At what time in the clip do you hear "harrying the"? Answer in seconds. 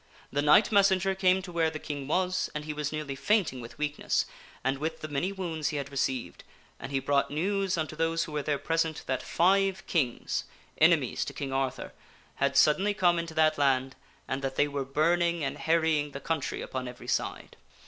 15.59-16.19